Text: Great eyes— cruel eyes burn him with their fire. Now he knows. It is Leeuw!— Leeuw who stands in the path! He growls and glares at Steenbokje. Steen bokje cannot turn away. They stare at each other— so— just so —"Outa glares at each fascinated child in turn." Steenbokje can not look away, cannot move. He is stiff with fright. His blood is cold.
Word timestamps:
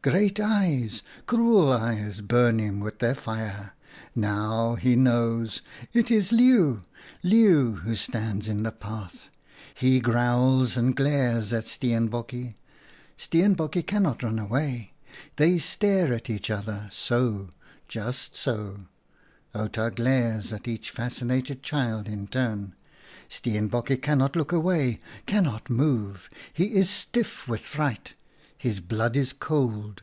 Great 0.00 0.40
eyes— 0.40 1.00
cruel 1.28 1.72
eyes 1.72 2.22
burn 2.22 2.58
him 2.58 2.80
with 2.80 2.98
their 2.98 3.14
fire. 3.14 3.72
Now 4.16 4.74
he 4.74 4.96
knows. 4.96 5.62
It 5.92 6.10
is 6.10 6.32
Leeuw!— 6.32 6.80
Leeuw 7.22 7.74
who 7.82 7.94
stands 7.94 8.48
in 8.48 8.64
the 8.64 8.72
path! 8.72 9.28
He 9.76 10.00
growls 10.00 10.76
and 10.76 10.96
glares 10.96 11.52
at 11.52 11.66
Steenbokje. 11.66 12.54
Steen 13.16 13.54
bokje 13.54 13.86
cannot 13.86 14.18
turn 14.18 14.40
away. 14.40 14.92
They 15.36 15.58
stare 15.58 16.12
at 16.12 16.28
each 16.28 16.50
other— 16.50 16.88
so— 17.06 17.50
just 17.86 18.34
so 18.36 18.78
—"Outa 19.54 19.92
glares 19.94 20.52
at 20.52 20.66
each 20.66 20.90
fascinated 20.90 21.62
child 21.62 22.08
in 22.08 22.26
turn." 22.26 22.74
Steenbokje 23.30 24.02
can 24.02 24.18
not 24.18 24.34
look 24.34 24.50
away, 24.50 24.98
cannot 25.26 25.70
move. 25.70 26.28
He 26.52 26.74
is 26.74 26.90
stiff 26.90 27.46
with 27.46 27.60
fright. 27.60 28.14
His 28.58 28.78
blood 28.78 29.16
is 29.16 29.32
cold. 29.32 30.02